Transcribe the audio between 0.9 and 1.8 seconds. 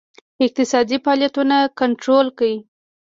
فعالیتونه